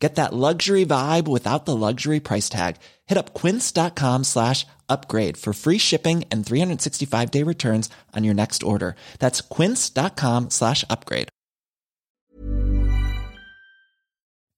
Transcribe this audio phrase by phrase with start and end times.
[0.00, 2.76] Get that luxury vibe without the luxury price tag.
[3.06, 8.62] Hit up quince.com slash upgrade for free shipping and 365 day returns on your next
[8.62, 8.96] order.
[9.18, 11.28] That's quince.com slash upgrade.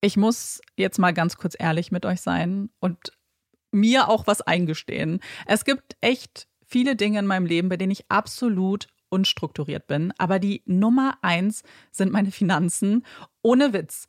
[0.05, 3.13] Ich muss jetzt mal ganz kurz ehrlich mit euch sein und
[3.71, 5.21] mir auch was eingestehen.
[5.47, 10.13] Es gibt echt viele Dinge in meinem Leben, bei denen ich absolut unstrukturiert bin.
[10.19, 13.05] Aber die Nummer eins sind meine Finanzen.
[13.43, 14.09] Ohne Witz.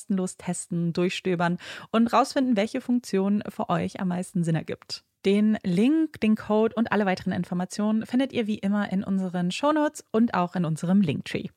[0.01, 1.57] kostenlos testen, durchstöbern
[1.91, 5.03] und rausfinden, welche Funktion für euch am meisten Sinn ergibt.
[5.25, 10.03] Den Link, den Code und alle weiteren Informationen findet ihr wie immer in unseren Shownotes
[10.11, 11.49] und auch in unserem Linktree.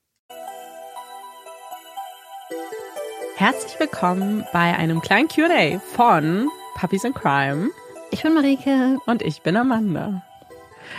[3.36, 7.70] Herzlich willkommen bei einem kleinen QA von Puppies in Crime.
[8.10, 8.98] Ich bin Marike.
[9.06, 10.22] Und ich bin Amanda.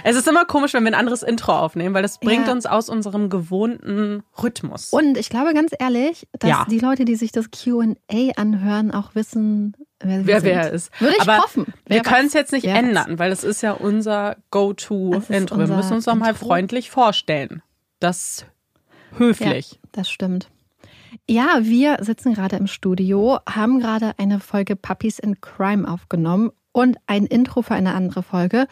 [0.03, 2.53] Es ist immer komisch, wenn wir ein anderes Intro aufnehmen, weil das bringt ja.
[2.53, 4.91] uns aus unserem gewohnten Rhythmus.
[4.91, 6.66] Und ich glaube ganz ehrlich, dass ja.
[6.69, 7.96] die Leute, die sich das QA
[8.35, 10.91] anhören, auch wissen, wer, wer, wer ist.
[11.00, 11.66] Würde ich Aber hoffen.
[11.85, 15.57] wir können es jetzt nicht ändern, weil das ist ja unser Go-To-Intro.
[15.57, 17.62] Wir müssen uns doch mal freundlich vorstellen.
[18.00, 18.46] Das
[19.17, 19.72] höflich.
[19.72, 20.50] Ja, das stimmt.
[21.28, 26.97] Ja, wir sitzen gerade im Studio, haben gerade eine Folge Puppies in Crime aufgenommen und
[27.07, 28.67] ein Intro für eine andere Folge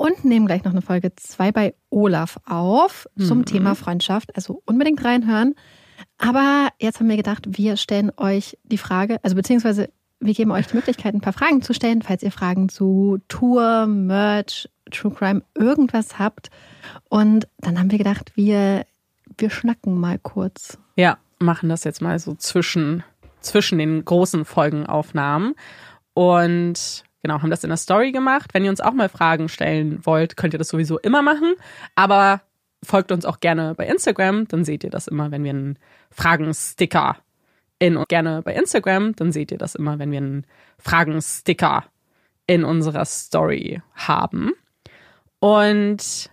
[0.00, 3.44] und nehmen gleich noch eine Folge 2 bei Olaf auf zum mhm.
[3.44, 4.34] Thema Freundschaft.
[4.34, 5.54] Also unbedingt reinhören.
[6.16, 10.68] Aber jetzt haben wir gedacht, wir stellen euch die Frage, also beziehungsweise wir geben euch
[10.68, 15.42] die Möglichkeit, ein paar Fragen zu stellen, falls ihr Fragen zu Tour, Merch, True Crime,
[15.54, 16.48] irgendwas habt.
[17.10, 18.86] Und dann haben wir gedacht, wir,
[19.36, 20.78] wir schnacken mal kurz.
[20.96, 23.04] Ja, machen das jetzt mal so zwischen,
[23.42, 25.54] zwischen den großen Folgenaufnahmen.
[26.14, 28.54] Und Genau, haben das in der Story gemacht.
[28.54, 31.54] Wenn ihr uns auch mal Fragen stellen wollt, könnt ihr das sowieso immer machen.
[31.94, 32.40] Aber
[32.82, 35.78] folgt uns auch gerne bei Instagram, dann seht ihr das immer, wenn wir einen
[36.10, 37.18] Fragensticker
[37.78, 40.46] in und gerne bei Instagram, dann seht ihr das immer, wenn wir einen
[40.78, 41.84] Fragensticker
[42.46, 44.52] in unserer Story haben.
[45.40, 46.30] Und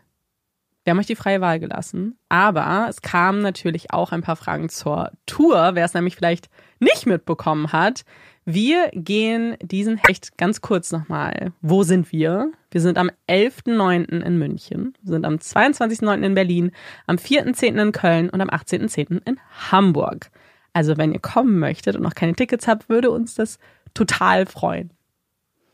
[0.88, 4.70] Wir haben euch die freie Wahl gelassen, aber es kamen natürlich auch ein paar Fragen
[4.70, 6.48] zur Tour, wer es nämlich vielleicht
[6.80, 8.06] nicht mitbekommen hat.
[8.50, 11.52] Wir gehen diesen echt ganz kurz nochmal.
[11.60, 12.50] Wo sind wir?
[12.72, 14.22] Wir sind am 11.09.
[14.24, 16.24] in München, sind am 22.09.
[16.24, 16.72] in Berlin,
[17.08, 17.78] am 4.10.
[17.78, 19.22] in Köln und am 18.10.
[19.26, 19.38] in
[19.70, 20.32] Hamburg.
[20.72, 23.60] Also wenn ihr kommen möchtet und noch keine Tickets habt, würde uns das
[23.94, 24.92] total freuen.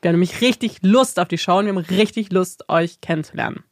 [0.01, 3.63] Wir haben nämlich richtig Lust auf die Show und wir haben richtig Lust, euch kennenzulernen.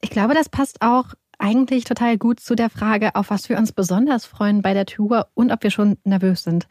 [0.00, 3.72] Ich glaube, das passt auch eigentlich total gut zu der Frage, auf was wir uns
[3.72, 6.68] besonders freuen bei der Tour und ob wir schon nervös sind.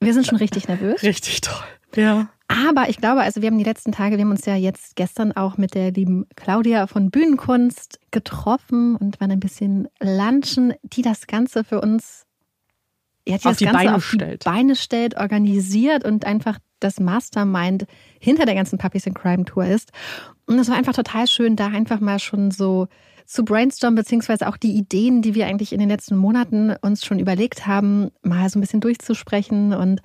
[0.00, 1.02] Wir sind schon richtig nervös.
[1.02, 1.64] Richtig toll.
[1.96, 2.28] Ja.
[2.48, 5.32] Aber ich glaube, also wir haben die letzten Tage, wir haben uns ja jetzt gestern
[5.32, 11.26] auch mit der lieben Claudia von Bühnenkunst getroffen und waren ein bisschen lunchen, die das
[11.26, 12.24] Ganze für uns
[13.26, 14.44] ja, die auf das die Ganze Beine auf stellt.
[14.44, 17.86] die Beine stellt, organisiert und einfach das Mastermind
[18.20, 19.92] hinter der ganzen Puppies in Crime Tour ist.
[20.46, 22.88] Und es war einfach total schön, da einfach mal schon so
[23.26, 27.18] zu brainstormen, beziehungsweise auch die Ideen, die wir eigentlich in den letzten Monaten uns schon
[27.18, 29.74] überlegt haben, mal so ein bisschen durchzusprechen.
[29.74, 30.00] Und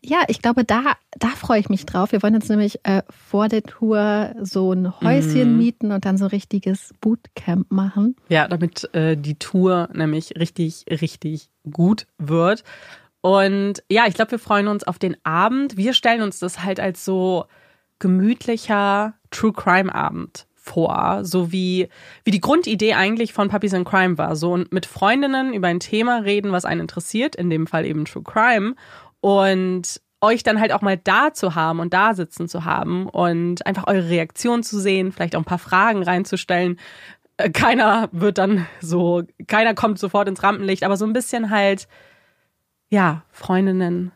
[0.00, 2.12] ja, ich glaube, da, da freue ich mich drauf.
[2.12, 5.58] Wir wollen jetzt nämlich äh, vor der Tour so ein Häuschen Mhm.
[5.58, 8.14] mieten und dann so ein richtiges Bootcamp machen.
[8.28, 12.62] Ja, damit äh, die Tour nämlich richtig, richtig gut wird.
[13.24, 15.78] Und ja, ich glaube, wir freuen uns auf den Abend.
[15.78, 17.46] Wir stellen uns das halt als so
[17.98, 21.88] gemütlicher True Crime Abend vor, so wie,
[22.24, 24.36] wie die Grundidee eigentlich von Puppies and Crime war.
[24.36, 28.04] So und mit Freundinnen über ein Thema reden, was einen interessiert, in dem Fall eben
[28.04, 28.74] True Crime.
[29.22, 33.64] Und euch dann halt auch mal da zu haben und da sitzen zu haben und
[33.64, 36.78] einfach eure Reaktion zu sehen, vielleicht auch ein paar Fragen reinzustellen.
[37.38, 41.88] Äh, Keiner wird dann so, keiner kommt sofort ins Rampenlicht, aber so ein bisschen halt,
[42.90, 44.12] ja, Freundinnen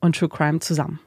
[0.00, 1.00] und True Crime zusammen.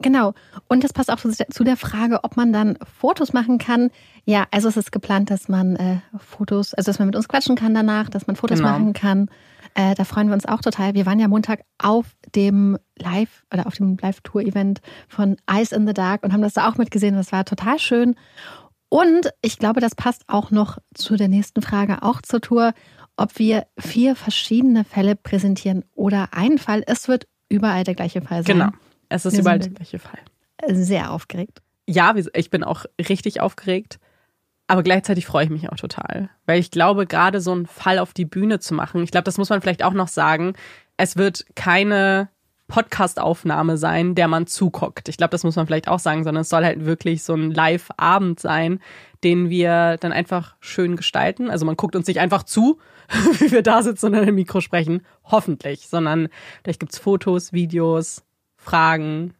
[0.00, 0.34] Genau.
[0.68, 3.90] Und das passt auch zu der Frage, ob man dann Fotos machen kann.
[4.26, 7.56] Ja, also es ist geplant, dass man äh, Fotos, also dass man mit uns quatschen
[7.56, 8.72] kann danach, dass man Fotos Genau.
[8.72, 9.30] machen kann.
[9.74, 10.94] Äh, da freuen wir uns auch total.
[10.94, 15.94] Wir waren ja Montag auf dem Live oder auf dem Live-Tour-Event von Ice in the
[15.94, 17.14] Dark und haben das da auch mitgesehen.
[17.14, 18.16] Das war total schön.
[18.90, 22.72] Und ich glaube, das passt auch noch zu der nächsten Frage, auch zur Tour,
[23.16, 26.82] ob wir vier verschiedene Fälle präsentieren oder einen Fall.
[26.86, 28.58] Es wird überall der gleiche Fall sein.
[28.58, 28.70] Genau.
[29.08, 30.18] Es ist Wir überall der gleiche Fall.
[30.68, 31.62] Sehr aufgeregt.
[31.88, 33.98] ja, ich bin auch richtig aufgeregt,
[34.66, 38.12] aber gleichzeitig freue ich mich auch total, weil ich glaube, gerade so einen Fall auf
[38.12, 40.54] die Bühne zu machen, ich glaube, das muss man vielleicht auch noch sagen,
[40.96, 42.30] es wird keine
[42.68, 45.08] Podcast-Aufnahme sein, der man zuguckt.
[45.08, 47.52] Ich glaube, das muss man vielleicht auch sagen, sondern es soll halt wirklich so ein
[47.52, 48.80] Live-Abend sein,
[49.26, 51.50] den wir dann einfach schön gestalten.
[51.50, 52.78] Also man guckt uns nicht einfach zu,
[53.40, 56.28] wie wir da sitzen und in ein Mikro sprechen, hoffentlich, sondern
[56.62, 58.22] vielleicht gibt's Fotos, Videos,
[58.56, 59.34] Fragen,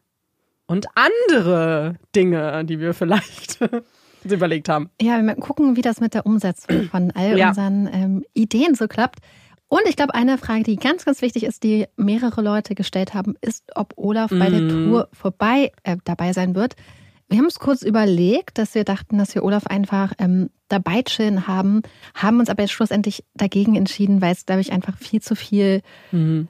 [0.68, 3.60] und andere Dinge, die wir vielleicht
[4.24, 4.90] uns überlegt haben.
[5.00, 7.50] Ja, wir gucken, wie das mit der Umsetzung von all Ja.
[7.50, 9.20] unseren ähm, Ideen so klappt.
[9.68, 13.34] Und ich glaube, eine Frage, die ganz, ganz wichtig ist, die mehrere Leute gestellt haben,
[13.42, 14.68] ist, ob Olaf bei der Mm.
[14.70, 16.74] Tour vorbei äh, dabei sein wird.
[17.28, 21.48] Wir haben uns kurz überlegt, dass wir dachten, dass wir Olaf einfach ähm, dabei chillen
[21.48, 21.82] haben,
[22.14, 25.82] haben uns aber jetzt schlussendlich dagegen entschieden, weil es, glaube ich, einfach viel zu viel
[26.12, 26.48] Mhm.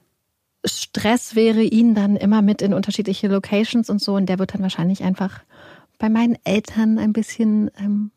[0.64, 4.14] Stress wäre, ihn dann immer mit in unterschiedliche Locations und so.
[4.16, 5.40] Und der wird dann wahrscheinlich einfach
[5.98, 8.10] bei meinen Eltern ein bisschen ähm,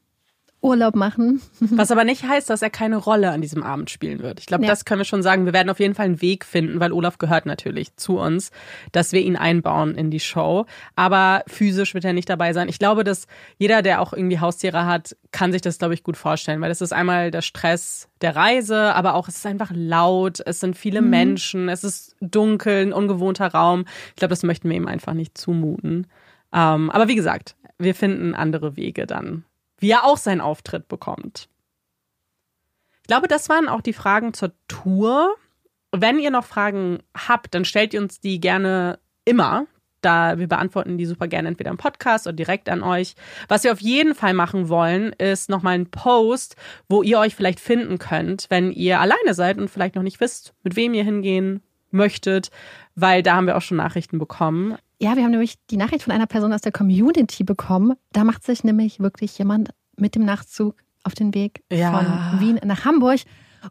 [0.61, 1.41] Urlaub machen.
[1.59, 4.39] Was aber nicht heißt, dass er keine Rolle an diesem Abend spielen wird.
[4.39, 4.69] Ich glaube, Ja.
[4.69, 5.45] das können wir schon sagen.
[5.45, 8.51] Wir werden auf jeden Fall einen Weg finden, weil Olaf gehört natürlich zu uns,
[8.91, 10.65] dass wir ihn einbauen in die Show.
[10.95, 12.67] Aber physisch wird er nicht dabei sein.
[12.67, 16.17] Ich glaube, dass jeder, der auch irgendwie Haustiere hat, kann sich das, glaube ich, gut
[16.17, 20.39] vorstellen, weil es ist einmal der Stress der Reise, aber auch es ist einfach laut,
[20.45, 23.85] es sind viele Menschen, es ist dunkel, ein ungewohnter Raum.
[24.09, 26.07] Ich glaube, das möchten wir ihm einfach nicht zumuten.
[26.53, 29.45] Ähm, aber wie gesagt, wir finden andere Wege dann,
[29.79, 31.49] wie er auch seinen Auftritt bekommt.
[33.01, 35.35] Ich glaube, das waren auch die Fragen zur Tour.
[35.91, 39.65] Wenn ihr noch Fragen habt, dann stellt ihr uns die gerne immer.
[40.01, 43.15] Da wir beantworten die super gerne entweder im Podcast oder direkt an euch.
[43.47, 46.55] Was wir auf jeden Fall machen wollen, ist nochmal ein Post,
[46.87, 50.53] wo ihr euch vielleicht finden könnt, wenn ihr alleine seid und vielleicht noch nicht wisst,
[50.63, 52.49] mit wem ihr hingehen möchtet,
[52.95, 54.77] weil da haben wir auch schon Nachrichten bekommen.
[55.01, 57.93] Ja, wir haben nämlich die Nachricht von einer Person aus der Community bekommen.
[58.11, 61.97] Da macht sich nämlich wirklich jemand mit dem Nachtzug auf den Weg Ja.
[62.31, 63.21] von Wien nach Hamburg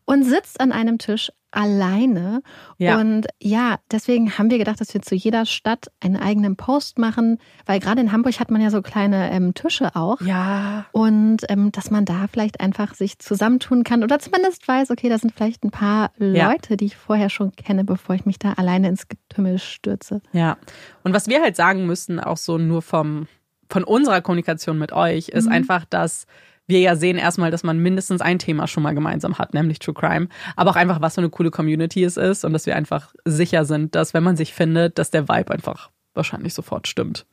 [0.06, 2.42] und sitzt an einem Tisch alleine.
[2.76, 2.98] Ja.
[3.00, 7.38] Und ja, deswegen haben wir gedacht, dass wir zu jeder Stadt einen eigenen Post machen,
[7.66, 10.20] weil gerade in Hamburg hat man ja so kleine ähm, Tische auch.
[10.20, 10.86] Ja.
[10.92, 15.18] Und ähm, dass man da vielleicht einfach sich zusammentun kann oder zumindest weiß, okay, da
[15.18, 16.50] sind vielleicht ein paar Ja.
[16.52, 20.20] Leute, die ich vorher schon kenne, bevor ich mich da alleine ins Getümmel stürze.
[20.32, 20.56] Ja.
[21.04, 23.26] Und was wir halt sagen müssen, auch so nur vom,
[23.70, 25.52] von unserer Kommunikation mit euch, ist Mhm.
[25.52, 26.26] einfach, dass
[26.68, 29.94] wir ja sehen erstmal, dass man mindestens ein Thema schon mal gemeinsam hat, nämlich True
[29.94, 30.28] Crime.
[30.54, 33.64] Aber auch einfach, was für eine coole Community es ist und dass wir einfach sicher
[33.64, 37.26] sind, dass wenn man sich findet, dass der Vibe einfach wahrscheinlich sofort stimmt.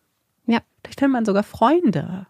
[0.48, 0.60] Ja.
[0.84, 2.28] Vielleicht findet man sogar Freunde.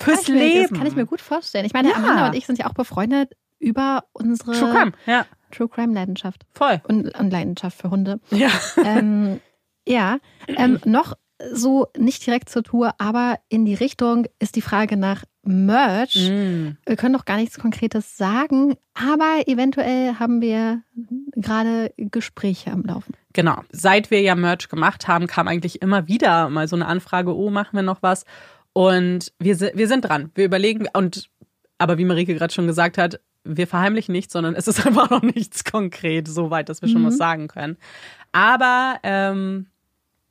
[0.00, 0.68] Fürs kann ich mir, Leben.
[0.70, 1.64] Das kann ich mir gut vorstellen.
[1.64, 1.96] Ich meine, Ja.
[1.96, 6.44] Amanda und ich sind ja auch befreundet über unsere True Crime, ja, True Crime Leidenschaft
[6.52, 6.80] voll.
[6.88, 8.20] und, und Leidenschaft für Hunde.
[8.30, 8.50] Ja.
[8.84, 9.40] ähm,
[9.86, 10.18] ja,
[10.48, 11.14] ähm, noch
[11.52, 16.30] so nicht direkt zur Tour, aber in die Richtung ist die Frage nach Merch.
[16.30, 16.76] Mm.
[16.86, 20.82] Wir können noch gar nichts Konkretes sagen, aber eventuell haben wir
[21.34, 23.14] gerade Gespräche am Laufen.
[23.32, 23.62] Genau.
[23.70, 27.50] Seit wir ja Merch gemacht haben, kam eigentlich immer wieder mal so eine Anfrage, oh,
[27.50, 28.24] machen wir noch was?
[28.72, 30.30] Und wir, wir sind dran.
[30.34, 31.28] Wir überlegen, und
[31.78, 35.22] aber wie Marike gerade schon gesagt hat, wir verheimlichen nichts, sondern es ist einfach noch
[35.22, 37.06] nichts konkret, so weit, dass wir schon Mhm.
[37.06, 37.76] was sagen können.
[38.30, 39.66] Aber ähm,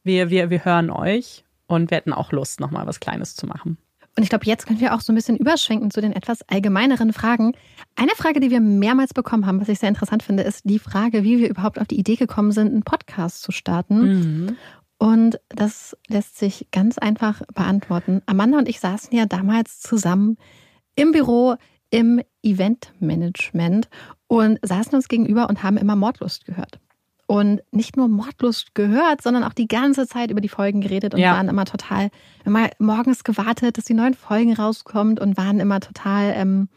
[0.03, 3.77] wir, wir, wir hören euch und wir hätten auch Lust, nochmal was Kleines zu machen.
[4.17, 7.13] Und ich glaube, jetzt können wir auch so ein bisschen überschwenken zu den etwas allgemeineren
[7.13, 7.53] Fragen.
[7.95, 11.23] Eine Frage, die wir mehrmals bekommen haben, was ich sehr interessant finde, ist die Frage,
[11.23, 14.57] wie wir überhaupt auf die Idee gekommen sind, einen Podcast zu starten.
[14.97, 18.21] Und das lässt sich ganz einfach beantworten.
[18.25, 20.37] Amanda und ich saßen ja damals zusammen
[20.95, 21.55] im Büro
[21.89, 23.89] im Eventmanagement
[24.27, 26.79] und saßen uns gegenüber und haben immer Mordlust gehört.
[27.31, 31.21] Und nicht nur Mordlust gehört, sondern auch die ganze Zeit über die Folgen geredet und
[31.21, 31.31] Ja.
[31.33, 32.09] waren immer total,
[32.43, 36.67] immer morgens gewartet, dass die neuen Folgen rauskommt und waren immer total ähm,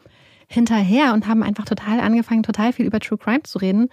[0.47, 3.89] hinterher und haben einfach total angefangen, total viel über True Crime zu reden.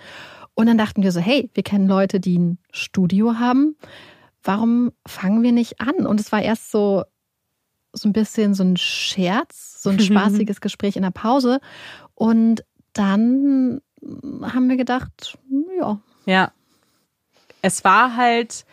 [0.55, 3.75] Und dann dachten wir so, hey, wir kennen Leute, die ein Studio haben.
[4.45, 6.07] Warum fangen wir nicht an?
[6.07, 7.03] Und es war erst so,
[7.93, 9.99] so ein bisschen so ein Scherz, so ein
[10.45, 11.59] spaßiges Gespräch in der Pause.
[12.15, 13.81] Und dann
[14.43, 15.39] haben wir gedacht,
[15.81, 16.53] ja, Ja.
[17.63, 18.65] Es war halt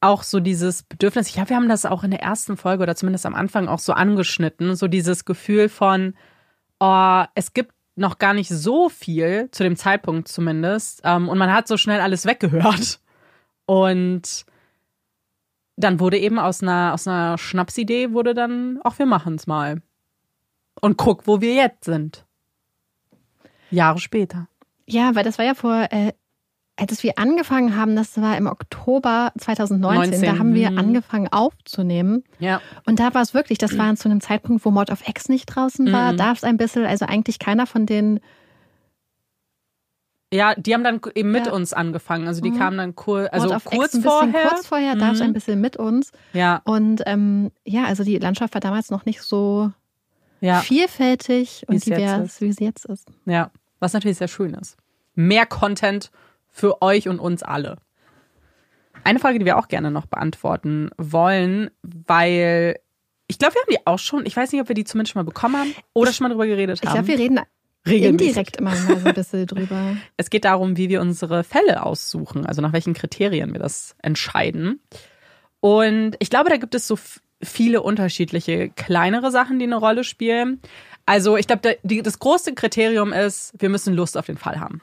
[0.00, 2.96] auch so dieses Bedürfnis, ich glaube, wir haben das auch in der ersten Folge oder
[2.96, 6.14] zumindest am Anfang auch so angeschnitten, so dieses Gefühl von,
[6.80, 11.52] oh, es gibt noch gar nicht so viel, zu dem Zeitpunkt zumindest, ähm, und man
[11.52, 13.00] hat so schnell alles weggehört.
[13.66, 14.44] Und
[15.76, 19.82] dann wurde eben aus einer, aus einer Schnapsidee wurde dann, auch wir machen es mal.
[20.80, 22.26] Und guck, wo wir jetzt sind.
[23.70, 24.48] Jahre später.
[24.86, 26.12] Ja, weil das war ja vor, äh,
[26.90, 30.78] als wir angefangen haben, das war im Oktober 2019, 19, da haben wir hm.
[30.78, 32.24] angefangen aufzunehmen.
[32.38, 32.60] Ja.
[32.86, 35.46] Und da war es wirklich, das war zu einem Zeitpunkt, wo Mord of X nicht
[35.46, 36.16] draußen war, Mhm.
[36.16, 38.20] darf es ein bisschen, also eigentlich keiner von den,
[40.34, 41.52] Ja, die haben dann eben mit Ja.
[41.52, 42.26] uns angefangen.
[42.26, 42.58] Also die Mhm.
[42.58, 44.48] kamen dann kur also kurz vorher.
[44.48, 45.26] kurz vorher, darf es Mhm.
[45.26, 46.10] ein bisschen mit uns.
[46.32, 49.70] Ja, Und ähm, ja, also die Landschaft war damals noch nicht so
[50.40, 53.08] ja, vielfältig und divers, wie sie jetzt ist.
[53.26, 53.50] ja.
[53.78, 54.76] Was natürlich sehr schön ist.
[55.14, 56.10] Mehr Content
[56.52, 57.78] für euch und uns alle.
[59.04, 62.76] Eine Frage, die wir auch gerne noch beantworten wollen, weil
[63.26, 64.26] ich glaube, wir haben die auch schon.
[64.26, 66.46] Ich weiß nicht, ob wir die zumindest schon mal bekommen haben oder schon mal drüber
[66.46, 66.94] geredet Ich haben.
[67.04, 67.40] glaube, wir reden
[67.86, 68.28] Regelmäßig.
[68.28, 69.96] indirekt immer mal so ein bisschen drüber.
[70.16, 74.80] Es geht darum, wie wir unsere Fälle aussuchen, also nach welchen Kriterien wir das entscheiden.
[75.60, 76.96] Und ich glaube, da gibt es so
[77.42, 80.60] viele unterschiedliche kleinere Sachen, die eine Rolle spielen.
[81.06, 84.80] Also ich glaube, das große Kriterium ist, wir müssen Lust auf den Fall haben.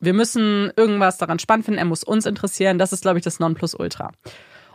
[0.00, 2.78] Wir müssen irgendwas daran spannend finden, er muss uns interessieren.
[2.78, 4.10] Das ist, glaube ich, das Nonplusultra.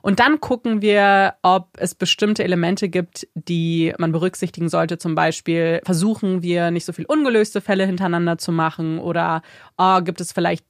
[0.01, 4.97] Und dann gucken wir, ob es bestimmte Elemente gibt, die man berücksichtigen sollte.
[4.97, 9.43] Zum Beispiel versuchen wir nicht so viel ungelöste Fälle hintereinander zu machen oder
[9.77, 10.65] oh, gibt es vielleicht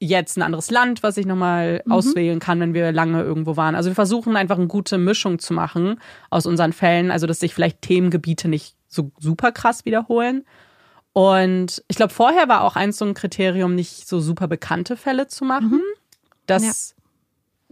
[0.00, 3.74] jetzt ein anderes Land, was ich nochmal auswählen kann, wenn wir lange irgendwo waren.
[3.74, 7.54] Also wir versuchen einfach eine gute Mischung zu machen aus unseren Fällen, also dass sich
[7.54, 10.44] vielleicht Themengebiete nicht so super krass wiederholen.
[11.18, 15.26] Und ich glaube, vorher war auch eins so ein Kriterium, nicht so super bekannte Fälle
[15.26, 15.82] zu machen.
[16.46, 16.94] Das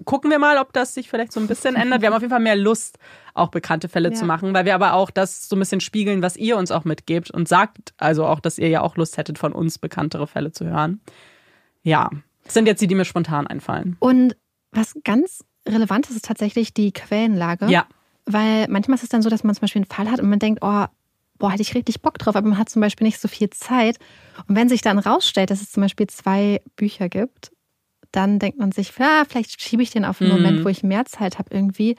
[0.05, 2.00] gucken wir mal, ob das sich vielleicht so ein bisschen ändert.
[2.03, 2.99] Wir haben auf jeden Fall mehr Lust,
[3.35, 4.15] auch bekannte Fälle Ja.
[4.17, 6.85] zu machen, weil wir aber auch das so ein bisschen spiegeln, was ihr uns auch
[6.85, 10.50] mitgebt und sagt, also auch, dass ihr ja auch Lust hättet, von uns bekanntere Fälle
[10.50, 11.00] zu hören.
[11.85, 12.11] Ja,
[12.43, 13.97] das sind jetzt die, die mir spontan einfallen.
[14.00, 14.37] Und
[14.73, 17.67] was ganz relevant ist, ist tatsächlich die Quellenlage.
[17.69, 17.87] Ja,
[18.25, 20.41] Weil manchmal ist es dann so, dass man zum Beispiel einen Fall hat und man
[20.41, 20.87] denkt, oh,
[21.38, 23.99] boah, hätte ich richtig Bock drauf, aber man hat zum Beispiel nicht so viel Zeit.
[24.49, 27.50] Und wenn sich dann rausstellt, dass es zum Beispiel zwei Bücher gibt,
[28.12, 30.37] dann denkt man sich, ja, vielleicht schiebe ich den auf einen Mhm.
[30.37, 31.97] Moment, wo ich mehr Zeit habe irgendwie.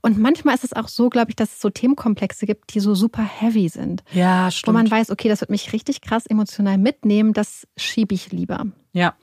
[0.00, 2.94] Und manchmal ist es auch so, glaube ich, dass es so Themenkomplexe gibt, die so
[2.96, 4.02] super heavy sind.
[4.12, 4.74] ja, Wo stimmt.
[4.74, 8.66] man weiß, okay, das wird mich richtig krass emotional mitnehmen, das schiebe ich lieber.
[8.92, 9.14] ja,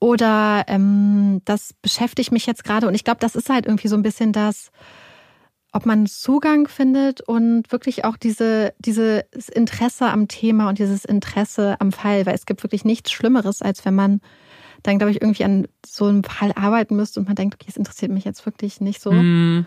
[0.00, 2.86] Oder ähm, das beschäftigt mich jetzt gerade.
[2.86, 4.70] Und ich glaube, das ist halt irgendwie so ein bisschen das,
[5.78, 11.80] ob man Zugang findet und wirklich auch diese, dieses Interesse am Thema und dieses Interesse
[11.80, 12.26] am Fall.
[12.26, 14.20] Weil es gibt wirklich nichts Schlimmeres, als wenn man
[14.82, 17.76] dann, glaube ich, irgendwie an so einem Fall arbeiten müsste und man denkt, okay, es
[17.76, 19.12] interessiert mich jetzt wirklich nicht so.
[19.12, 19.66] Mhm.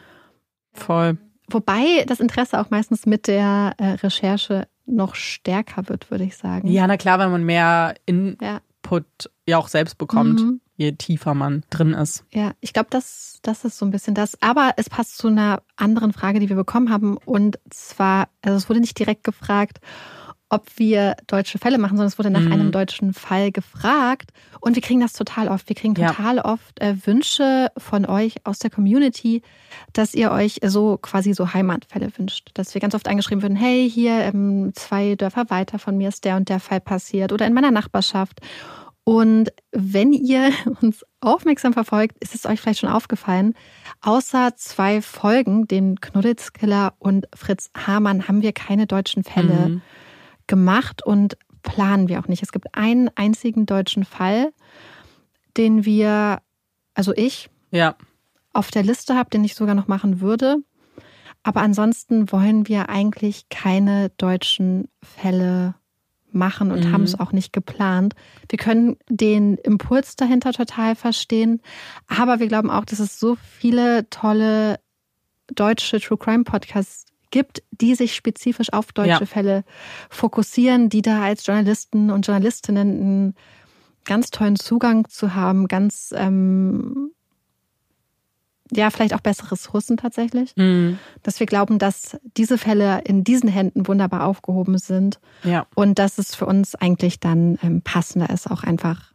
[0.74, 1.18] voll.
[1.50, 6.68] wobei das Interesse auch meistens mit der äh, Recherche noch stärker wird, würde ich sagen.
[6.68, 10.42] Ja, na klar, wenn man mehr Input ja, ja auch selbst bekommt.
[10.42, 12.26] Mhm je tiefer man drin ist.
[12.32, 14.42] Ja, ich glaube, das, das ist so ein bisschen das.
[14.42, 17.18] Aber es passt zu einer anderen Frage, die wir bekommen haben.
[17.18, 19.80] Und zwar, also es wurde nicht direkt gefragt,
[20.50, 22.52] ob wir deutsche Fälle machen, sondern es wurde nach mhm.
[22.52, 24.32] einem deutschen Fall gefragt.
[24.60, 25.70] Und wir kriegen das total oft.
[25.70, 26.46] Wir kriegen total ja.
[26.46, 29.44] oft äh, Wünsche von euch aus der Community,
[29.94, 32.50] dass ihr euch so quasi so Heimatfälle wünscht.
[32.56, 36.26] Dass wir ganz oft angeschrieben würden, hey, hier ähm, zwei Dörfer weiter von mir ist
[36.26, 38.42] der und der Fall passiert oder in meiner Nachbarschaft.
[39.04, 43.54] Und wenn ihr uns aufmerksam verfolgt, ist es euch vielleicht schon aufgefallen,
[44.02, 49.82] außer zwei Folgen, den Knuddelskiller und Fritz Hamann, haben wir keine deutschen Fälle mhm.
[50.48, 52.44] gemacht und planen wir auch nicht.
[52.44, 54.52] Es gibt einen einzigen deutschen Fall,
[55.58, 56.42] den wir,
[56.94, 57.96] also ich, ja.
[58.54, 60.58] auf der Liste habe, den ich sogar noch machen würde.
[61.44, 65.76] Aber ansonsten wollen wir eigentlich keine deutschen Fälle
[66.34, 66.92] machen und mhm.
[66.92, 68.14] haben es auch nicht geplant.
[68.50, 71.62] Wir können den Impuls dahinter total verstehen,
[72.08, 74.80] aber wir glauben auch, dass es so viele tolle
[75.54, 79.26] deutsche True Crime Podcasts gibt, die sich spezifisch auf deutsche ja.
[79.26, 79.64] Fälle
[80.10, 83.36] fokussieren, die da als Journalisten und Journalistinnen einen
[84.06, 87.12] ganz tollen Zugang zu haben, ganz ähm,
[88.74, 90.54] ja, vielleicht auch bessere Ressourcen tatsächlich.
[90.56, 90.98] Mhm.
[91.24, 95.20] Dass wir glauben, dass diese Fälle in diesen Händen wunderbar aufgehoben sind.
[95.44, 95.68] Ja.
[95.76, 99.14] Und dass es für uns eigentlich dann ähm, passender ist, auch einfach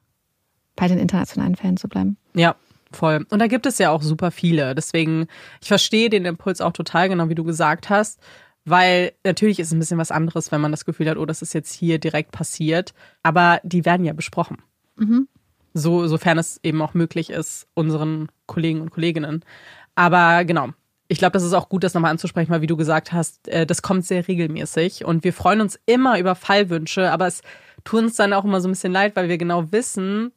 [0.76, 2.18] bei den internationalen Fällen zu bleiben.
[2.34, 2.54] Ja,
[2.92, 3.24] voll.
[3.30, 4.74] Und da gibt es ja auch super viele.
[4.74, 5.26] Deswegen,
[5.62, 8.20] ich verstehe den Impuls auch total, genau wie du gesagt hast.
[8.66, 11.40] Weil natürlich ist es ein bisschen was anderes, wenn man das Gefühl hat, oh, das
[11.40, 12.94] ist jetzt hier direkt passiert.
[13.22, 14.58] Aber die werden ja besprochen.
[14.96, 15.28] Mhm
[15.76, 19.44] so, sofern es eben auch möglich ist, unseren Kollegen und Kolleginnen.
[19.94, 20.70] Aber genau,
[21.08, 23.66] ich glaube, das ist auch gut, das nochmal anzusprechen, weil wie du gesagt hast, äh,
[23.66, 27.42] das kommt sehr regelmäßig und wir freuen uns immer über Fallwünsche, aber es
[27.84, 30.32] tut uns dann auch immer so ein bisschen leid, weil wir genau wissen,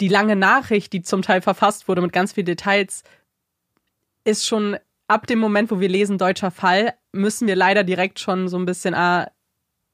[0.00, 3.04] die lange Nachricht, die zum Teil verfasst wurde mit ganz vielen Details,
[4.24, 4.78] ist schon
[5.08, 8.66] ab dem Moment, wo wir lesen deutscher Fall, müssen wir leider direkt schon so ein
[8.66, 9.30] bisschen äh, ab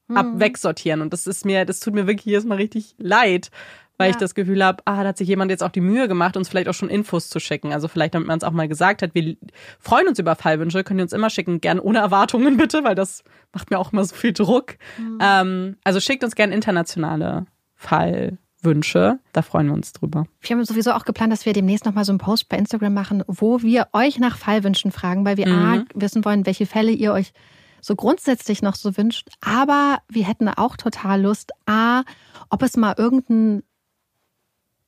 [0.09, 0.39] hm.
[0.39, 3.51] wegsortieren und das ist mir, das tut mir wirklich jedes Mal richtig leid,
[3.97, 4.11] weil ja.
[4.11, 6.49] ich das Gefühl habe, ah, da hat sich jemand jetzt auch die Mühe gemacht, uns
[6.49, 7.73] vielleicht auch schon Infos zu schicken.
[7.73, 9.35] Also vielleicht, damit man es auch mal gesagt hat, wir
[9.79, 13.23] freuen uns über Fallwünsche, könnt ihr uns immer schicken, gern ohne Erwartungen bitte, weil das
[13.53, 14.75] macht mir auch immer so viel Druck.
[14.97, 15.17] Mhm.
[15.21, 20.25] Ähm, also schickt uns gern internationale Fallwünsche, da freuen wir uns drüber.
[20.41, 23.23] Wir haben sowieso auch geplant, dass wir demnächst nochmal so einen Post bei Instagram machen,
[23.27, 25.65] wo wir euch nach Fallwünschen fragen, weil wir mhm.
[25.65, 27.33] A, wissen wollen, welche Fälle ihr euch
[27.81, 29.29] so grundsätzlich noch so wünscht.
[29.41, 32.03] Aber wir hätten auch total Lust, A,
[32.49, 33.63] ob es mal irgendeinen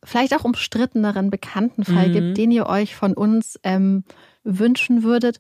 [0.04, 2.14] vielleicht auch umstritteneren bekannten Fall mhm.
[2.14, 4.04] gibt, den ihr euch von uns ähm,
[4.44, 5.40] wünschen würdet.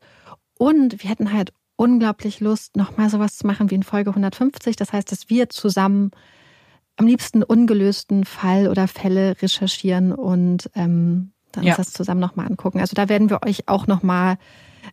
[0.57, 4.75] Und wir hätten halt unglaublich Lust, nochmal sowas zu machen wie in Folge 150.
[4.75, 6.11] Das heißt, dass wir zusammen
[6.97, 11.77] am liebsten ungelösten Fall oder Fälle recherchieren und ähm, dann ja.
[11.77, 12.81] uns das zusammen nochmal angucken.
[12.81, 14.37] Also da werden wir euch auch nochmal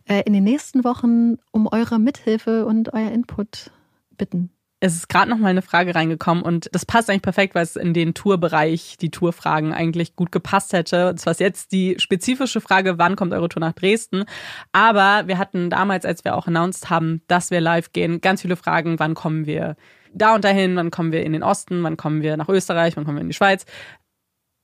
[0.05, 3.71] äh, in den nächsten Wochen um eure Mithilfe und euer Input
[4.17, 4.49] bitten
[4.79, 7.75] es ist gerade noch mal eine Frage reingekommen und das passt eigentlich perfekt, weil es
[7.75, 11.13] in den Tourbereich, die Tourfragen eigentlich gut gepasst hätte.
[11.13, 14.25] Das war jetzt die spezifische Frage, wann kommt eure Tour nach Dresden?
[14.73, 18.55] Aber wir hatten damals, als wir auch announced haben, dass wir live gehen, ganz viele
[18.55, 19.75] Fragen, wann kommen wir
[20.13, 23.05] da und dahin, wann kommen wir in den Osten, wann kommen wir nach Österreich, wann
[23.05, 23.65] kommen wir in die Schweiz?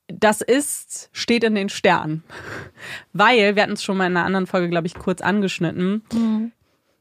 [0.08, 2.24] Das ist, steht in den Sternen.
[3.14, 6.04] Weil, wir hatten es schon mal in einer anderen Folge, glaube ich, kurz angeschnitten.
[6.14, 6.52] Mhm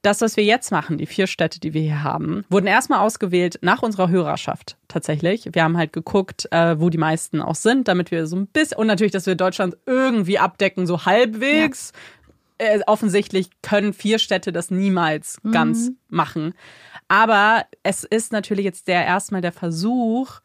[0.02, 3.58] das, was wir jetzt machen, die vier Städte, die wir hier haben, wurden erstmal ausgewählt
[3.62, 5.48] nach unserer Hörerschaft tatsächlich.
[5.52, 8.78] Wir haben halt geguckt, äh, wo die meisten auch sind, damit wir so ein bisschen,
[8.78, 11.92] und natürlich, dass wir Deutschland irgendwie abdecken, so halbwegs.
[12.60, 12.66] Ja.
[12.66, 15.52] Äh, offensichtlich können vier Städte das niemals mhm.
[15.52, 16.54] ganz machen.
[17.08, 20.40] Aber es ist natürlich jetzt der erstmal der Versuch,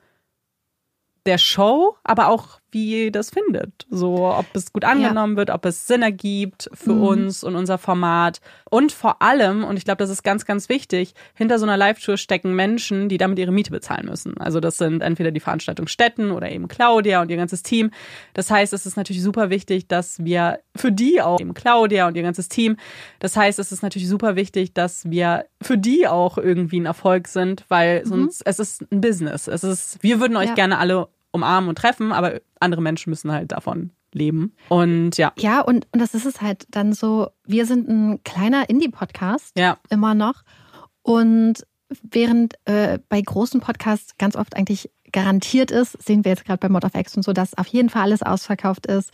[1.25, 3.87] der Show, aber auch wie das findet.
[3.89, 5.37] So, ob es gut angenommen ja.
[5.37, 7.03] wird, ob es Sinn ergibt für mhm.
[7.03, 8.39] uns und unser Format.
[8.69, 12.17] Und vor allem, und ich glaube, das ist ganz, ganz wichtig, hinter so einer Live-Tour
[12.17, 14.37] stecken Menschen, die damit ihre Miete bezahlen müssen.
[14.37, 17.91] Also das sind entweder die Veranstaltungsstätten oder eben Claudia und ihr ganzes Team.
[18.33, 22.15] Das heißt, es ist natürlich super wichtig, dass wir für die auch, eben Claudia und
[22.15, 22.77] ihr ganzes Team,
[23.19, 27.27] das heißt, es ist natürlich super wichtig, dass wir für die auch irgendwie ein Erfolg
[27.27, 28.09] sind, weil mhm.
[28.09, 29.47] sonst, es ist ein Business.
[29.47, 30.53] Es ist, wir würden euch ja.
[30.53, 31.07] gerne alle
[31.37, 34.53] umarmen und treffen, aber andere Menschen müssen halt davon leben.
[34.69, 35.31] Und ja.
[35.37, 39.77] Ja, und, und das ist es halt dann so, wir sind ein kleiner Indie-Podcast, ja.
[39.89, 40.43] immer noch.
[41.03, 41.65] Und
[42.01, 46.69] während äh, bei großen Podcasts ganz oft eigentlich garantiert ist, sehen wir jetzt gerade bei
[46.69, 49.11] Mod of X und so, dass auf jeden Fall alles ausverkauft ist,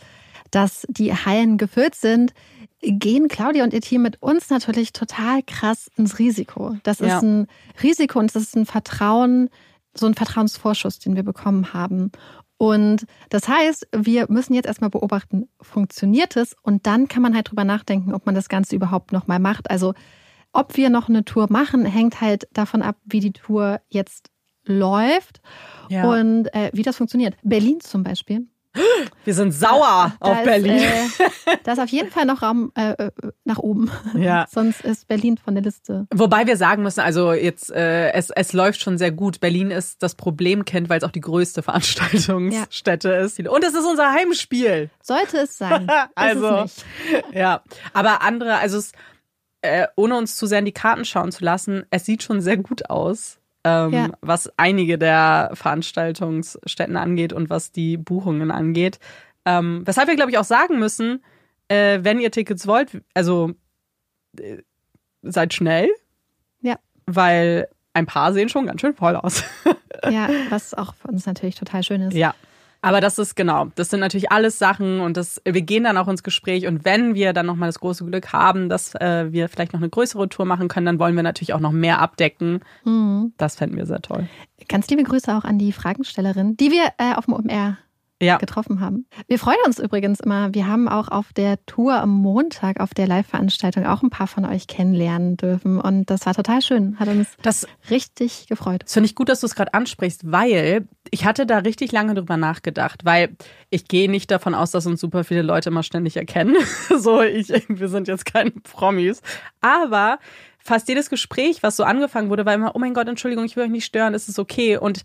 [0.50, 2.32] dass die Hallen gefüllt sind,
[2.80, 6.76] gehen Claudia und ihr Team mit uns natürlich total krass ins Risiko.
[6.82, 7.20] Das ist Ja.
[7.20, 7.46] ein
[7.82, 9.50] Risiko und das ist ein Vertrauen,
[9.96, 12.10] so ein Vertrauensvorschuss, den wir bekommen haben.
[12.56, 16.54] Und das heißt, wir müssen jetzt erstmal beobachten, funktioniert es?
[16.62, 19.70] Und dann kann man halt drüber nachdenken, ob man das Ganze überhaupt nochmal macht.
[19.70, 19.94] Also,
[20.52, 24.30] ob wir noch eine Tour machen, hängt halt davon ab, wie die Tour jetzt
[24.64, 25.40] läuft
[25.90, 26.08] Ja.
[26.08, 27.36] und äh, wie das funktioniert.
[27.42, 28.46] Berlin zum Beispiel.
[29.24, 30.78] Wir sind sauer Da auf ist, Berlin.
[30.78, 33.10] Äh, da ist auf jeden Fall noch Raum äh, äh,
[33.44, 33.90] nach oben.
[34.14, 34.46] Ja.
[34.50, 36.06] Sonst ist Berlin von der Liste.
[36.14, 39.40] Wobei wir sagen müssen, also jetzt, äh, es, es läuft schon sehr gut.
[39.40, 43.38] Berlin ist das Problemkind, weil es auch die größte Veranstaltungsstätte ist.
[43.40, 44.90] Und es ist unser Heimspiel.
[45.02, 45.90] Sollte es sein.
[46.14, 46.56] Also.
[46.64, 47.34] Ist es nicht.
[47.34, 47.62] Ja.
[47.92, 48.92] Aber andere, also es,
[49.62, 52.56] äh, ohne uns zu sehr in die Karten schauen zu lassen, es sieht schon sehr
[52.56, 53.38] gut aus.
[53.64, 54.08] Ähm, Ja.
[54.20, 58.98] was einige der Veranstaltungsstätten angeht und was die Buchungen angeht.
[59.46, 61.22] Ähm, weshalb wir, glaube ich, auch sagen müssen,
[61.68, 63.52] äh, wenn ihr Tickets wollt, also
[64.38, 64.58] äh,
[65.22, 65.88] seid schnell,
[66.60, 66.78] Ja.
[67.06, 69.44] weil ein paar sehen schon ganz schön voll aus.
[70.10, 72.14] Ja, was auch für uns natürlich total schön ist.
[72.14, 72.34] ja.
[72.84, 76.06] Aber das ist genau, das sind natürlich alles Sachen und das, wir gehen dann auch
[76.06, 79.72] ins Gespräch und wenn wir dann nochmal das große Glück haben, dass äh, wir vielleicht
[79.72, 82.60] noch eine größere Tour machen können, dann wollen wir natürlich auch noch mehr abdecken.
[82.84, 83.32] Mhm.
[83.38, 84.28] Das fänden wir sehr toll.
[84.68, 87.78] Ganz liebe Grüße auch an die Fragenstellerin, die wir äh, auf dem OMR
[88.22, 88.36] Ja.
[88.38, 89.06] getroffen haben.
[89.26, 90.54] Wir freuen uns übrigens immer.
[90.54, 94.44] Wir haben auch auf der Tour am Montag, auf der Live-Veranstaltung, auch ein paar von
[94.44, 95.80] euch kennenlernen dürfen.
[95.80, 96.98] Und das war total schön.
[96.98, 98.84] Hat uns Das richtig gefreut.
[98.84, 102.14] Das finde ich gut, dass du es gerade ansprichst, weil ich hatte da richtig lange
[102.14, 103.36] drüber nachgedacht, weil
[103.70, 106.56] ich gehe nicht davon aus, dass uns super viele Leute immer ständig erkennen.
[106.98, 109.20] so, ich, wir sind jetzt keine Promis.
[109.60, 110.18] Aber
[110.58, 113.64] fast jedes Gespräch, was so angefangen wurde, war immer, oh mein Gott, Entschuldigung, ich will
[113.64, 114.78] euch nicht stören, ist es okay?
[114.78, 115.02] Und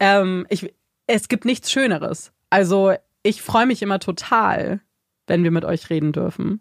[0.00, 0.72] ähm, ich,
[1.06, 2.32] es gibt nichts Schöneres.
[2.54, 2.92] Also
[3.24, 4.80] ich freue mich immer total,
[5.26, 6.60] wenn wir mit euch reden dürfen.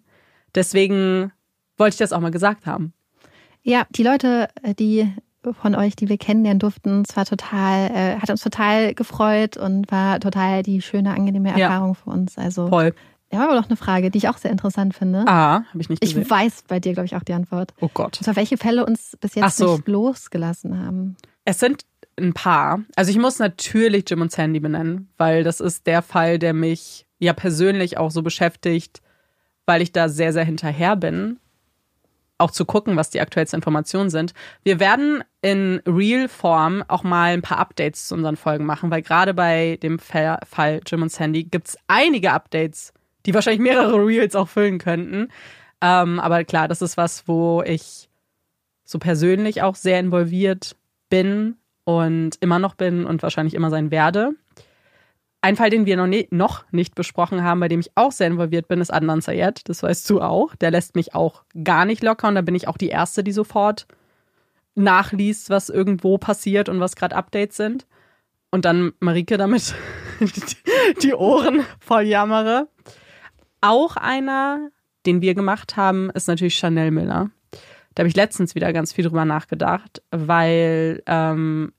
[0.56, 1.32] Deswegen
[1.78, 2.94] wollte ich das auch mal gesagt haben.
[3.62, 5.14] Ja, die Leute, äh, die
[5.62, 9.92] von euch, die wir kennenlernen durften, es war total, äh, hat uns total gefreut und
[9.92, 11.58] war total die schöne, angenehme Ja.
[11.68, 12.38] Erfahrung für uns.
[12.40, 12.96] Also, Voll.
[13.32, 15.26] haben aber noch eine Frage, die ich auch sehr interessant finde.
[15.28, 16.30] Ah, habe ich nicht ich gesehen.
[16.30, 17.74] weiß bei dir, glaube ich, auch die Antwort.
[17.82, 18.18] oh Gott.
[18.18, 19.76] Und zwar, welche Fälle uns bis jetzt so.
[19.76, 21.18] nicht losgelassen haben.
[21.46, 21.84] Es sind
[22.18, 22.82] ein paar.
[22.96, 27.06] Also ich muss natürlich Jim und Sandy benennen, weil das ist der Fall, der mich
[27.20, 29.02] ja persönlich auch so beschäftigt,
[29.66, 31.40] weil ich da sehr, sehr hinterher bin.
[32.38, 34.34] Auch zu gucken, was die aktuellsten Informationen sind.
[34.64, 39.34] Wir werden in Real-Form auch mal ein paar Updates zu unseren Folgen machen, weil gerade
[39.34, 42.92] bei dem Fall Jim und Sandy gibt's einige Updates,
[43.26, 45.30] die wahrscheinlich mehrere Reels auch füllen könnten.
[45.80, 48.10] Ähm, aber klar, das ist was, wo ich
[48.84, 50.76] so persönlich auch sehr involviert
[51.10, 54.32] bin und immer noch bin und wahrscheinlich immer sein werde.
[55.42, 58.28] Ein Fall, den wir noch, ne noch nicht besprochen haben, bei dem ich auch sehr
[58.28, 59.68] involviert bin, ist Adnan Sayed.
[59.68, 60.56] Das weißt du auch.
[60.56, 63.34] Der lässt mich auch gar nicht locker und da bin ich auch die Erste, die
[63.34, 63.86] sofort
[64.76, 67.86] nachliest, was irgendwo passiert und was gerade Updates sind.
[68.52, 69.76] Und dann Marike damit
[71.04, 72.70] die Ohren voll jammere.
[73.62, 74.70] Auch einer,
[75.06, 77.32] den wir gemacht haben, ist natürlich Chanel Miller.
[77.96, 81.74] Da habe ich letztens wieder ganz viel drüber nachgedacht, weil ähm,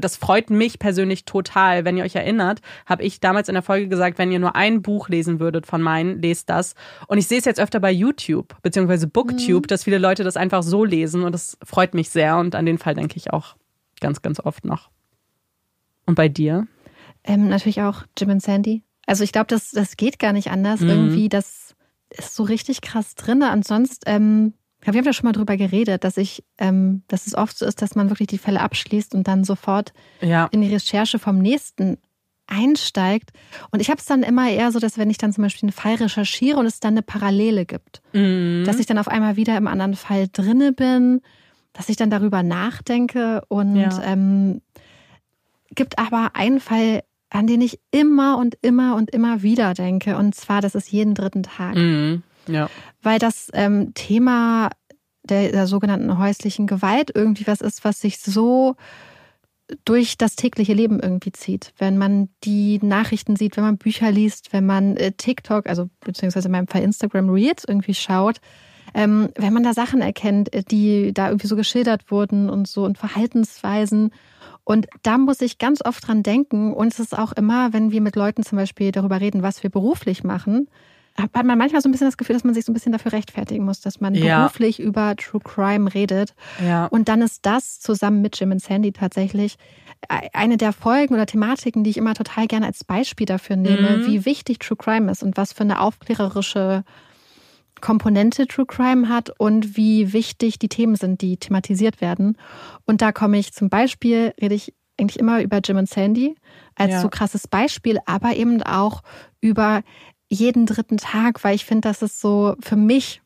[0.00, 1.84] das freut mich persönlich total.
[1.84, 4.82] Wenn ihr euch erinnert, habe ich damals in der Folge gesagt, wenn ihr nur ein
[4.82, 6.74] Buch lesen würdet von meinen, lest das.
[7.06, 10.62] Und ich sehe es jetzt öfter bei YouTube, beziehungsweise Booktube, dass viele Leute das einfach
[10.62, 12.36] so lesen und das freut mich sehr.
[12.38, 13.56] Und an den Fall denke ich auch
[14.00, 14.90] ganz, ganz oft noch.
[16.06, 16.66] Und bei dir?
[17.24, 18.82] Ähm, natürlich auch Jim und Sandy.
[19.06, 20.80] Also ich glaube, das, das geht gar nicht anders.
[20.80, 20.88] Mhm.
[20.88, 21.74] Irgendwie, das
[22.10, 23.42] ist so richtig krass drin.
[23.42, 27.26] Ansonsten, ähm, ich glaub, wir haben ja schon mal drüber geredet, dass ich, ähm, dass
[27.26, 30.46] es oft so ist, dass man wirklich die Fälle abschließt und dann sofort Ja.
[30.52, 31.98] in die Recherche vom nächsten
[32.46, 33.30] einsteigt.
[33.70, 35.72] Und ich habe es dann immer eher so, dass wenn ich dann zum Beispiel einen
[35.72, 38.64] Fall recherchiere und es dann eine Parallele gibt, Mhm.
[38.64, 41.20] dass ich dann auf einmal wieder im anderen Fall drinne bin,
[41.74, 44.02] dass ich dann darüber nachdenke und Ja.
[44.02, 44.62] ähm,
[45.74, 50.16] gibt aber einen Fall, an den ich immer und immer und immer wieder denke.
[50.16, 51.74] Und zwar, das ist jeden dritten Tag.
[51.76, 52.22] Mhm.
[52.46, 52.70] Ja.
[53.08, 54.68] Weil das ähm, Thema
[55.22, 58.76] der, der sogenannten häuslichen Gewalt irgendwie was ist, was sich so
[59.86, 61.72] durch das tägliche Leben irgendwie zieht.
[61.78, 66.48] Wenn man die Nachrichten sieht, wenn man Bücher liest, wenn man äh, TikTok, also beziehungsweise
[66.48, 68.42] in meinem Fall Instagram Reels irgendwie schaut,
[68.92, 72.84] ähm, wenn man da Sachen erkennt, äh, die da irgendwie so geschildert wurden und so
[72.84, 74.10] und Verhaltensweisen.
[74.64, 76.74] Und da muss ich ganz oft dran denken.
[76.74, 79.70] Und es ist auch immer, wenn wir mit Leuten zum Beispiel darüber reden, was wir
[79.70, 80.68] beruflich machen,
[81.18, 83.12] hat man manchmal so ein bisschen das Gefühl, dass man sich so ein bisschen dafür
[83.12, 84.38] rechtfertigen muss, dass man Ja.
[84.40, 86.34] beruflich über True Crime redet.
[86.64, 86.86] Ja.
[86.86, 89.56] Und dann ist das zusammen mit Jim und Sandy tatsächlich
[90.10, 93.98] e- eine der Folgen oder Thematiken, die ich immer total gerne als Beispiel dafür nehme,
[93.98, 94.06] Mhm.
[94.06, 96.84] wie wichtig True Crime ist und was für eine aufklärerische
[97.80, 102.36] Komponente True Crime hat und wie wichtig die Themen sind, die thematisiert werden.
[102.86, 106.34] Und da komme ich zum Beispiel, rede ich eigentlich immer über Jim und Sandy
[106.74, 107.00] als ja.
[107.00, 109.02] so krasses Beispiel, aber eben auch
[109.40, 109.82] über
[110.28, 113.22] jeden dritten Tag, weil ich finde, dass es so für mich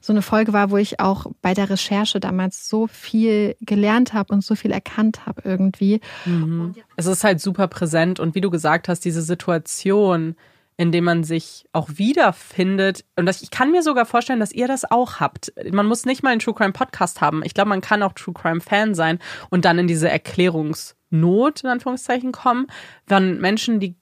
[0.00, 4.32] so eine Folge war, wo ich auch bei der Recherche damals so viel gelernt habe
[4.32, 6.00] und so viel erkannt habe irgendwie.
[6.24, 6.74] Mhm.
[6.96, 10.36] Es ist halt super präsent und wie du gesagt hast, diese Situation,
[10.76, 13.04] in dem man sich auch wiederfindet.
[13.16, 15.52] Und das, ich kann mir sogar vorstellen, dass ihr das auch habt.
[15.72, 17.42] Man muss nicht mal einen True Crime Podcast haben.
[17.44, 19.18] Ich glaube, man kann auch True Crime Fan sein
[19.50, 22.68] und dann in diese Erklärungsnot, in Anführungszeichen, kommen,
[23.08, 23.96] wenn Menschen, die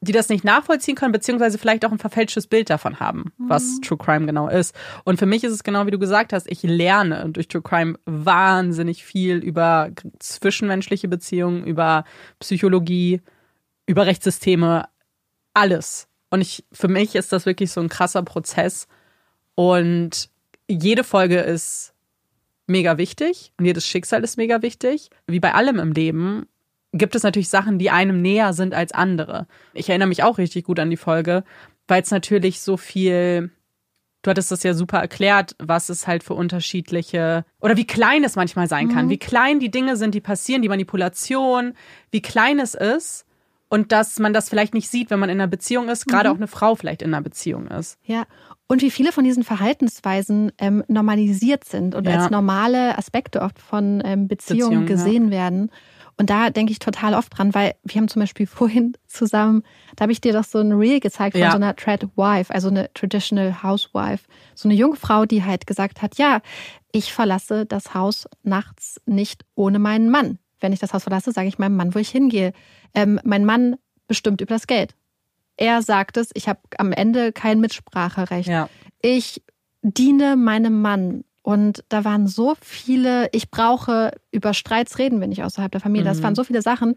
[0.00, 3.82] die das nicht nachvollziehen können, beziehungsweise vielleicht auch ein verfälschtes Bild davon haben, was mhm.
[3.82, 4.74] True Crime genau ist.
[5.04, 7.98] Und für mich ist es genau wie du gesagt hast, ich lerne durch True Crime
[8.04, 12.04] wahnsinnig viel über zwischenmenschliche Beziehungen, über
[12.38, 13.22] Psychologie,
[13.86, 14.84] über Rechtssysteme,
[15.54, 16.06] alles.
[16.30, 18.86] Und ich, für mich ist das wirklich so ein krasser Prozess.
[19.54, 20.30] Und
[20.68, 21.94] jede Folge ist
[22.66, 25.10] mega wichtig und jedes Schicksal ist mega wichtig.
[25.26, 26.46] Wie bei allem im Leben
[26.92, 29.46] gibt es natürlich Sachen, die einem näher sind als andere.
[29.74, 31.44] Ich erinnere mich auch richtig gut an die Folge,
[31.86, 33.50] weil es natürlich so viel
[34.22, 38.34] Du hattest das ja super erklärt, was es halt für unterschiedliche oder wie klein es
[38.34, 39.10] manchmal sein kann, mhm.
[39.10, 41.74] wie klein die Dinge sind, die passieren, die Manipulation,
[42.10, 43.26] wie klein es ist
[43.68, 46.34] und dass man das vielleicht nicht sieht, wenn man in einer Beziehung ist, gerade mhm.
[46.34, 47.96] auch eine Frau vielleicht in einer Beziehung ist.
[48.02, 48.24] Ja,
[48.66, 52.18] und wie viele von diesen Verhaltensweisen ähm, normalisiert sind und ja.
[52.18, 55.30] als normale Aspekte oft von ähm, Beziehungen Beziehung, gesehen ja.
[55.30, 55.70] werden.
[56.18, 59.62] Und da denke ich total oft dran, weil wir haben zum Beispiel vorhin zusammen,
[59.96, 61.50] da habe ich dir doch so ein Reel gezeigt von ja.
[61.50, 64.24] so einer Trad Wife, also eine Traditional Housewife.
[64.54, 66.40] So eine junge Frau, die halt gesagt hat, ja,
[66.92, 70.38] ich verlasse das Haus nachts nicht ohne meinen Mann.
[70.60, 72.52] Wenn ich das Haus verlasse, sage ich meinem Mann, wo ich hingehe.
[72.94, 73.76] Ähm, mein Mann
[74.08, 74.94] bestimmt über das Geld.
[75.56, 78.48] Er sagt es, ich habe am Ende kein Mitspracherecht.
[78.48, 78.68] Ja.
[79.00, 79.42] Ich
[79.82, 81.24] diene meinem Mann.
[81.48, 86.04] Und da waren so viele, ich brauche über Streits reden, wenn ich außerhalb der Familie.
[86.04, 86.14] Mhm.
[86.14, 86.94] Das waren so viele Sachen,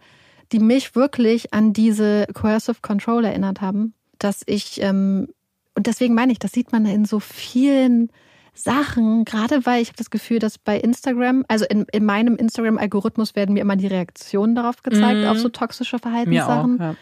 [0.51, 5.29] die mich wirklich an diese Coercive Control erinnert haben, dass ich, ähm,
[5.73, 8.11] und deswegen meine ich, das sieht man in so vielen
[8.53, 13.37] Sachen, gerade weil ich habe das Gefühl, dass bei Instagram, also in, in meinem Instagram-Algorithmus
[13.37, 15.27] werden mir immer die Reaktionen darauf gezeigt, mhm.
[15.27, 16.75] auf so toxische Verhaltenssachen.
[16.75, 16.95] Auch, ja.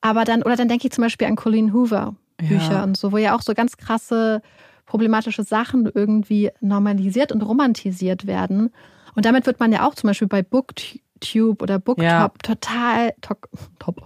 [0.00, 2.82] Aber dann, oder dann denke ich zum Beispiel an Colleen Hoover Bücher ja.
[2.82, 4.42] und so, wo ja auch so ganz krasse
[4.90, 8.70] problematische Sachen irgendwie normalisiert und romantisiert werden.
[9.14, 12.32] Und damit wird man ja auch zum Beispiel bei Booktube oder Booktop ja.
[12.42, 13.48] total, top,
[13.78, 14.02] top,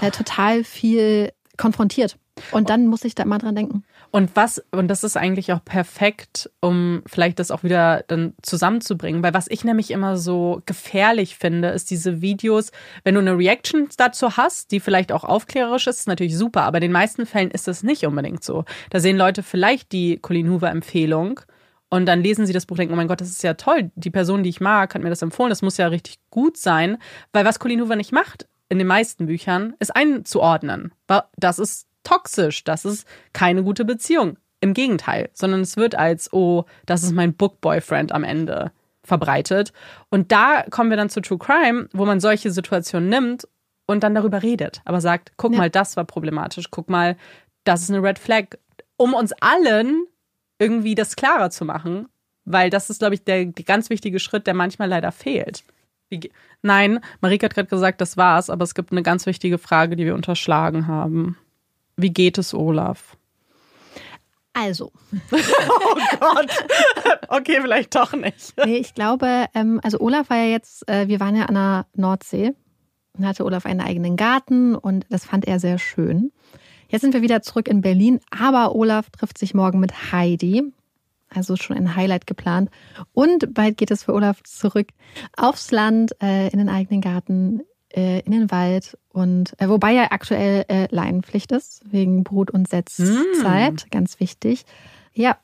[0.00, 2.16] äh, total viel konfrontiert.
[2.52, 3.82] Und dann muss ich da immer dran denken.
[4.12, 9.22] Und was, und das ist eigentlich auch perfekt, um vielleicht das auch wieder dann zusammenzubringen,
[9.22, 12.72] weil was ich nämlich immer so gefährlich finde, ist diese Videos,
[13.04, 16.78] wenn du eine Reaction dazu hast, die vielleicht auch aufklärerisch ist, ist natürlich super, aber
[16.78, 18.64] in den meisten Fällen ist das nicht unbedingt so.
[18.90, 21.40] Da sehen Leute vielleicht die Colleen Hoover Empfehlung
[21.90, 23.90] und dann lesen sie das Buch und denken, oh mein Gott, das ist ja toll.
[23.96, 25.50] Die Person, die ich mag, hat mir das empfohlen.
[25.50, 26.98] Das muss ja richtig gut sein.
[27.32, 30.92] Weil was Colleen Hoover nicht macht in den meisten Büchern, ist einzuordnen.
[31.36, 34.36] Das ist toxisch, das ist keine gute Beziehung.
[34.62, 39.72] Im Gegenteil, sondern es wird als, oh, das ist mein Book-Boyfriend am Ende verbreitet.
[40.10, 43.48] Und da kommen wir dann zu True Crime, wo man solche Situationen nimmt
[43.86, 45.58] und dann darüber redet, aber sagt, guck ja.
[45.58, 47.16] mal, das war problematisch, guck mal,
[47.64, 48.56] das ist eine Red Flag,
[48.96, 50.04] um uns allen
[50.58, 52.08] irgendwie das klarer zu machen,
[52.44, 55.64] weil das ist, glaube ich, der, der ganz wichtige Schritt, der manchmal leider fehlt.
[56.08, 56.30] Wie,
[56.62, 60.04] nein, Marika hat gerade gesagt, das war's, aber es gibt eine ganz wichtige Frage, die
[60.04, 61.36] wir unterschlagen haben.
[62.00, 63.16] Wie geht es Olaf?
[64.52, 64.92] Also.
[65.30, 66.50] oh Gott.
[67.28, 68.54] Okay, vielleicht doch nicht.
[68.64, 71.86] Nee, ich glaube, ähm, also Olaf war ja jetzt, äh, wir waren ja an der
[71.94, 72.52] Nordsee
[73.16, 76.32] und hatte Olaf einen eigenen Garten und das fand er sehr schön.
[76.88, 80.64] Jetzt sind wir wieder zurück in Berlin, aber Olaf trifft sich morgen mit Heidi.
[81.32, 82.70] Also schon ein Highlight geplant.
[83.12, 84.88] Und bald geht es für Olaf zurück
[85.36, 87.60] aufs Land, äh, in den eigenen Garten,
[87.94, 92.68] äh, in den Wald und äh, wobei ja aktuell äh, Leinenpflicht ist, wegen Brut- und
[92.68, 93.90] Setzzeit, mm.
[93.90, 94.64] ganz wichtig.
[95.12, 95.36] Ja,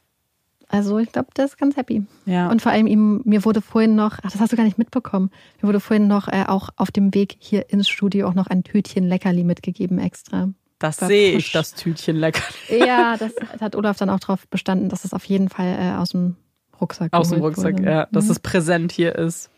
[0.69, 2.05] also ich glaube, der ist ganz happy.
[2.25, 2.49] Ja.
[2.51, 5.31] Und vor allem ihm, mir wurde vorhin noch, ach, das hast du gar nicht mitbekommen,
[5.61, 8.65] mir wurde vorhin noch äh, auch auf dem Weg hier ins Studio auch noch ein
[8.65, 10.51] Tütchen Leckerli mitgegeben extra.
[10.79, 12.87] Das sehe ich, das Tütchen Leckerli.
[12.87, 16.11] Ja, das hat Olaf dann auch darauf bestanden, dass es auf jeden Fall äh, aus
[16.11, 16.37] dem
[16.81, 17.91] Rucksack Aus dem Rucksack, wurde.
[17.91, 18.33] ja, dass mhm.
[18.33, 19.51] es präsent hier ist.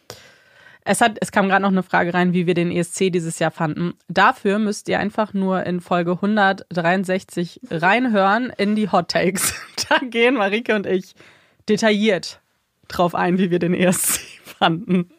[0.88, 3.51] Es, hat, es kam gerade noch eine Frage rein, wie wir den ESC dieses Jahr
[3.51, 3.92] fanden.
[4.09, 9.55] Dafür müsst ihr einfach nur in Folge 163 reinhören in die Hot Takes.
[9.90, 11.14] Da gehen Marike und ich
[11.68, 12.40] detailliert
[12.88, 15.11] drauf ein, wie wir den ESC fanden.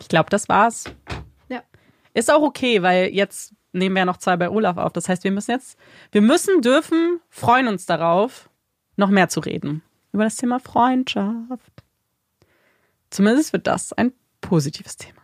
[0.00, 0.84] Ich glaube, das war's.
[1.48, 1.62] Ja.
[2.14, 4.92] Ist auch okay, weil jetzt nehmen wir ja noch zwei bei Olaf auf.
[4.92, 5.78] Das heißt, wir müssen jetzt,
[6.10, 8.50] wir müssen, dürfen, freuen uns darauf,
[8.96, 9.82] noch mehr zu reden.
[10.12, 11.83] Über das Thema Freundschaft.
[13.14, 15.20] Zumindest wird das ein positives Thema.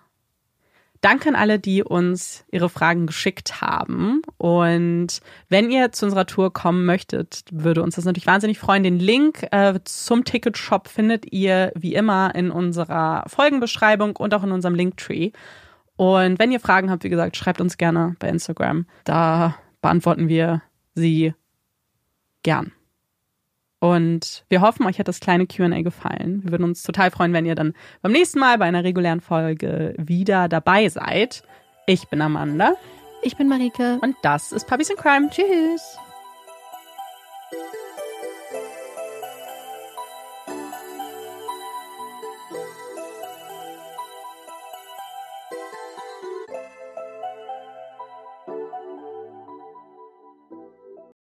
[1.00, 4.22] Danke an alle, die uns ihre Fragen geschickt haben.
[4.36, 8.84] Und wenn ihr zu unserer Tour kommen möchtet, würde uns das natürlich wahnsinnig freuen.
[8.84, 14.52] Den Link äh, zum Ticketshop findet ihr wie immer in unserer Folgenbeschreibung und auch in
[14.52, 15.32] unserem Linktree.
[15.96, 18.86] Und wenn ihr Fragen habt, wie gesagt, schreibt uns gerne bei Instagram.
[19.02, 20.62] Da beantworten wir
[20.94, 21.34] sie
[22.44, 22.70] gern.
[23.80, 26.42] Und wir hoffen, euch hat das kleine QA gefallen.
[26.44, 29.94] Wir würden uns total freuen, wenn ihr dann beim nächsten Mal bei einer regulären Folge
[29.96, 31.42] wieder dabei seid.
[31.86, 32.74] Ich bin Amanda.
[33.22, 33.98] Ich bin Marike.
[34.02, 35.30] Und das ist Puppies in Crime.
[35.30, 35.98] Tschüss.